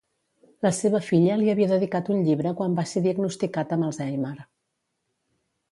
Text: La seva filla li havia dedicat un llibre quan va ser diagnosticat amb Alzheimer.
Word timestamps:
La 0.65 0.69
seva 0.77 1.01
filla 1.09 1.35
li 1.41 1.51
havia 1.53 1.67
dedicat 1.73 2.09
un 2.15 2.23
llibre 2.29 2.55
quan 2.61 2.79
va 2.81 2.89
ser 2.95 3.05
diagnosticat 3.05 3.77
amb 3.77 3.89
Alzheimer. 3.91 4.37